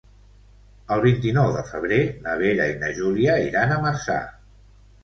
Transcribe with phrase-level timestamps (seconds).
[0.95, 4.23] El vint-i-nou de febrer na Vera i na Júlia iran a Marçà.